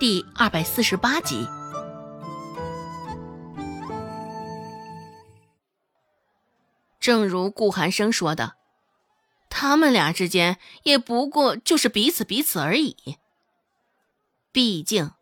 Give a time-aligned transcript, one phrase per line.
[0.00, 1.46] 第二百四十八集。
[6.98, 8.54] 正如顾寒生说的，
[9.50, 13.18] 他们俩之间也不过就是彼此彼此而已。
[14.50, 15.12] 毕竟，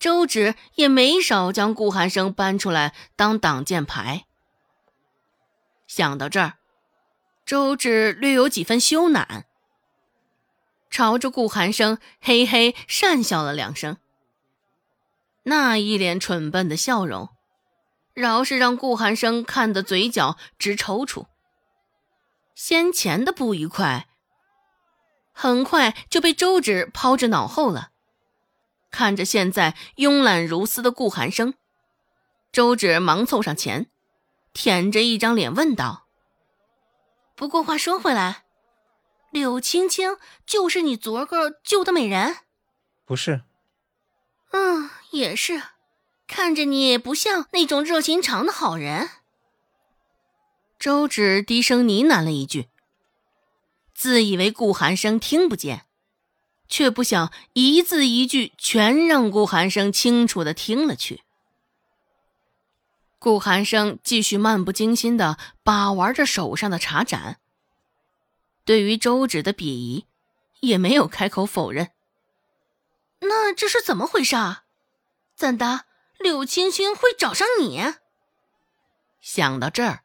[0.00, 4.24] 周芷也没少将顾寒生搬出来当挡箭牌。
[5.86, 6.54] 想到这儿，
[7.46, 9.44] 周芷略有几分羞赧，
[10.90, 13.96] 朝着顾寒生嘿嘿讪笑了两声。
[15.44, 17.28] 那一脸蠢笨的笑容，
[18.14, 21.26] 饶是让顾寒生看得嘴角直抽搐。
[22.54, 24.08] 先前的不愉快，
[25.32, 27.90] 很快就被周芷抛之脑后了。
[28.90, 31.54] 看着现在慵懒如丝的顾寒生，
[32.52, 33.90] 周芷忙凑上前，
[34.52, 36.06] 舔着一张脸问道
[37.34, 38.44] ：“不过话说回来，
[39.30, 42.36] 柳青青就是你昨个救的美人
[43.04, 43.42] ？”“不是。
[44.56, 45.60] ”“嗯，也是，
[46.28, 49.10] 看着你不像那种热心肠的好人。”
[50.78, 52.68] 周芷低声呢喃了一句，
[53.92, 55.86] 自以为顾寒生听不见。
[56.66, 61.22] 却不想一字一句全让顾寒生清楚的听了去。
[63.18, 67.38] 顾寒生继续漫不经心的把玩着手上的茶盏，
[68.64, 70.06] 对于周芷的鄙夷，
[70.60, 71.90] 也没有开口否认。
[73.28, 74.36] 那这是怎么回事？
[75.36, 75.86] 怎的
[76.18, 77.94] 柳青青会找上你？
[79.20, 80.04] 想到这儿，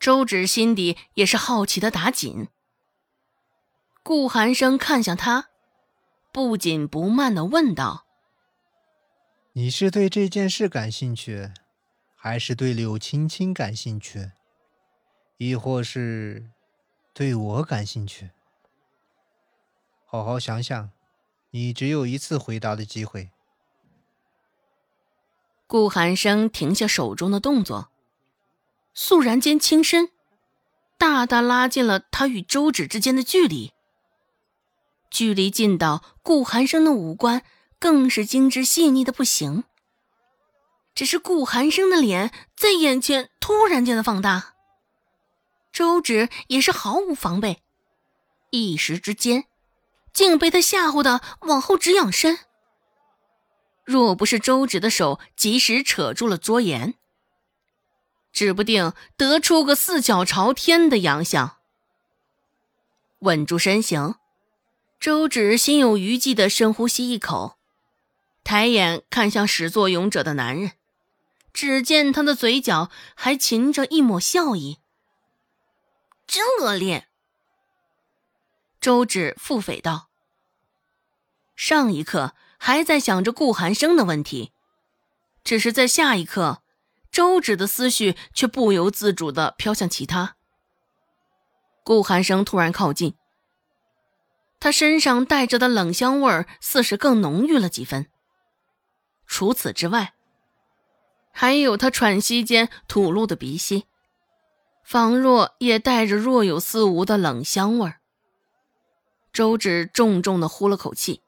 [0.00, 2.48] 周芷心底也是好奇的打紧。
[4.02, 5.48] 顾寒生看向他。
[6.32, 8.06] 不紧不慢的问道
[9.52, 11.52] ：“你是对这件事感兴趣，
[12.16, 14.32] 还是对柳青青感兴趣，
[15.36, 16.50] 亦或是
[17.12, 18.30] 对我感兴趣？
[20.06, 20.90] 好好想想，
[21.52, 23.30] 你只有一次回答的机会。”
[25.66, 27.88] 顾寒生停下手中的动作，
[28.92, 30.10] 肃然间轻身，
[30.98, 33.72] 大大拉近了他与周芷之间的距离。
[35.10, 37.42] 距离近到顾寒生的五官
[37.78, 39.64] 更是精致细腻的不行。
[40.94, 44.54] 只是顾寒生的脸在眼前突然间的放大，
[45.72, 47.62] 周芷也是毫无防备，
[48.50, 49.46] 一时之间
[50.12, 52.38] 竟被他吓唬的往后直仰身。
[53.84, 56.94] 若不是周芷的手及时扯住了桌沿，
[58.32, 61.56] 指不定得出个四脚朝天的洋相。
[63.20, 64.14] 稳住身形。
[65.00, 67.58] 周芷心有余悸的深呼吸一口，
[68.44, 70.74] 抬眼看向始作俑者的男人，
[71.52, 74.78] 只见他的嘴角还噙着一抹笑意。
[76.24, 77.08] 真恶劣！
[78.82, 80.08] 周芷腹诽道。
[81.54, 84.50] 上一刻还在想着顾寒生的问题，
[85.44, 86.64] 只是在下一刻，
[87.12, 90.34] 周芷的思绪却不由自主的飘向其他。
[91.84, 93.14] 顾寒生突然靠近。
[94.58, 98.08] 他身上带着的冷香味儿，似是更浓郁了几分。
[99.28, 100.14] 除此之外，
[101.32, 103.86] 还有他喘息间吐露的鼻息，
[104.84, 108.00] 仿若也带着若有似无的冷香味儿。
[109.32, 111.22] 周芷重重的呼了口气，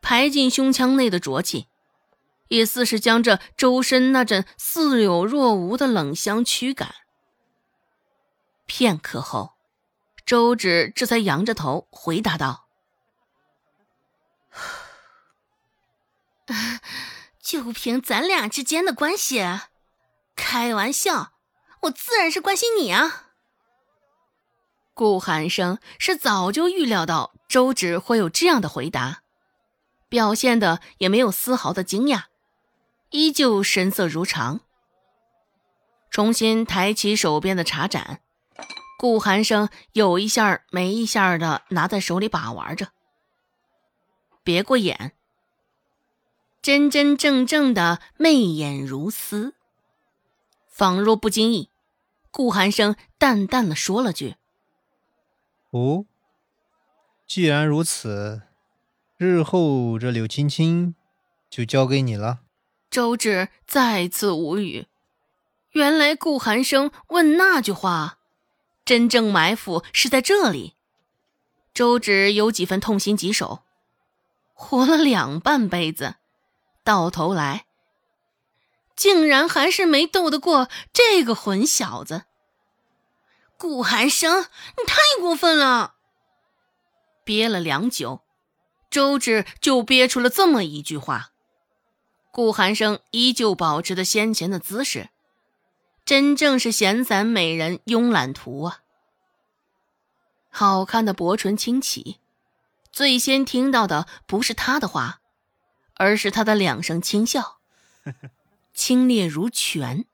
[0.00, 1.68] 排进胸腔内的浊气，
[2.48, 6.94] 也似是将这周身那阵似有若无的冷香驱赶。
[8.66, 9.52] 片刻后。
[10.26, 12.66] 周芷这才扬着头回答道
[17.38, 19.44] ：“就凭咱俩之间的关系，
[20.34, 21.34] 开玩笑，
[21.82, 23.23] 我自然是关心你啊。”
[24.94, 29.22] 顾寒生是早就预料到周芷会有这样的回答，
[30.08, 32.24] 表现的也没有丝毫的惊讶，
[33.10, 34.60] 依旧神色如常，
[36.10, 38.20] 重新抬起手边的茶盏。
[38.96, 42.88] 顾寒生有一下没一下的拿在手里把玩着，
[44.44, 45.12] 别过眼，
[46.62, 49.54] 真真正正的媚眼如丝。
[50.68, 51.68] 仿若不经意，
[52.30, 54.36] 顾寒生淡淡的说了句
[55.74, 56.04] ：“哦，
[57.26, 58.42] 既然如此，
[59.16, 60.94] 日后这柳青青
[61.50, 62.42] 就交给你了。”
[62.88, 64.86] 周芷再次无语，
[65.72, 68.18] 原来顾寒生问那句话。
[68.84, 70.74] 真正埋伏是在这里，
[71.72, 73.64] 周芷有几分痛心疾首，
[74.52, 76.14] 活了两半辈子，
[76.84, 77.64] 到头来
[78.94, 82.26] 竟然还是没斗得过这个混小子。
[83.58, 85.94] 顾寒生，你太过分了！
[87.24, 88.22] 憋了良久，
[88.90, 91.30] 周芷就憋出了这么一句话
[92.30, 95.08] ：“顾寒生依旧保持着先前的姿势，
[96.04, 98.80] 真正是闲散美人慵懒图啊！
[100.50, 102.18] 好看的薄唇轻启，
[102.92, 105.20] 最先听到的不是他的话，
[105.94, 107.60] 而是他的两声轻笑，
[108.74, 110.04] 清冽如泉，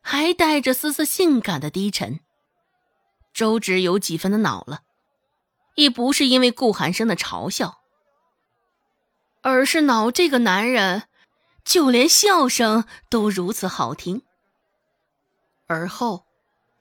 [0.00, 2.20] 还带着丝丝性感的低沉。
[3.36, 4.80] 周芷有几分的恼了，
[5.74, 7.82] 亦不是因为顾寒生的嘲笑，
[9.42, 11.02] 而是恼这个男人。
[11.62, 14.22] 就连笑声都如此好听。
[15.66, 16.24] 而后，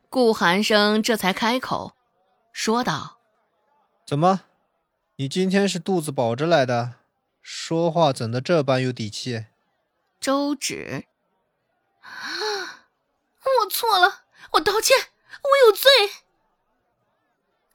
[0.10, 1.98] 顾寒生这才开口，
[2.54, 3.18] 说道
[4.08, 4.44] ：“怎么，
[5.18, 6.94] 你今天是肚子饱着来的？
[7.42, 9.48] 说话怎的这般有底气？”
[10.22, 11.04] 周芷
[12.00, 12.88] ：“啊，
[13.64, 14.96] 我错了，我道歉，
[15.42, 15.90] 我有罪。”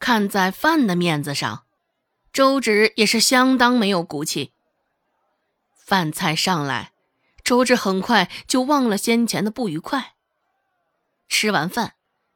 [0.01, 1.65] 看在饭的面子上，
[2.33, 4.53] 周芷也是相当没有骨气。
[5.77, 6.91] 饭菜上来。
[7.43, 10.15] 周芷很快就忘了先前的不愉快。
[11.29, 11.95] 吃完饭，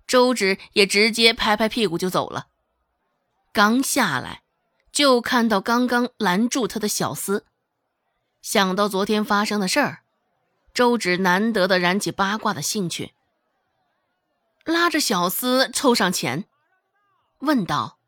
[0.08, 2.49] 周芷也直接拍拍屁股就走了。
[3.52, 4.43] 刚下来，
[4.90, 7.43] 就看到刚刚拦住他的小厮。
[8.43, 10.02] 想到昨天发生的事儿，
[10.72, 13.12] 周芷难得的燃起八卦的兴趣，
[14.64, 16.46] 拉着小厮凑上前，
[17.44, 17.99] 问道：“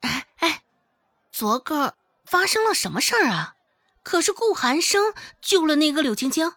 [0.00, 0.62] 哎哎，
[1.30, 3.56] 昨个发生了什么事儿啊？”
[4.02, 6.54] 可是顾寒生救了那个柳青青，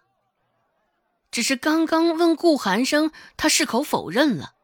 [1.30, 4.54] 只是刚刚问顾寒生，他矢口否认了。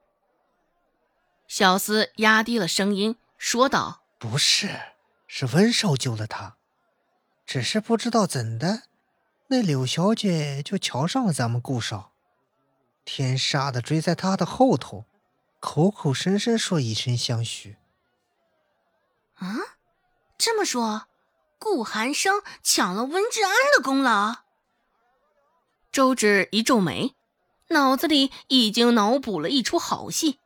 [1.46, 4.80] 小厮压低了声音说道：“不是，
[5.26, 6.56] 是温少救了他，
[7.44, 8.84] 只是不知道怎的，
[9.48, 12.12] 那柳小姐就瞧上了咱们顾少，
[13.04, 15.04] 天杀的追在他的后头，
[15.60, 17.76] 口口声声说以身相许。
[19.34, 19.56] 啊，
[20.36, 21.06] 这么说。”
[21.62, 24.36] 顾寒生抢了温志安的功劳。
[25.92, 27.14] 周芷一皱眉，
[27.68, 30.38] 脑子里已经脑补了一出好戏。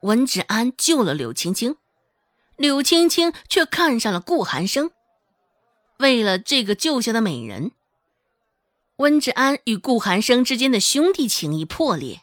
[0.00, 1.76] 温志安救了柳青青，
[2.56, 4.90] 柳青青却看上了顾寒生。
[5.98, 7.72] 为了这个救下的美人，
[8.96, 12.22] 温志安与顾寒生之间的兄弟情谊破裂。